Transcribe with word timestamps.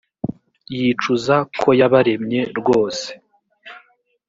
yicuza 0.77 1.35
ko 1.59 1.69
yabaremye 1.79 2.41
rwose 2.57 3.07